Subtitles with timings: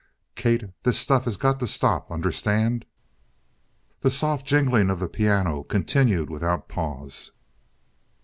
[0.33, 2.09] "Kate, this stuff has got to stop.
[2.09, 2.85] Understand?"
[3.99, 7.33] The soft jingling of the piano continued without pause.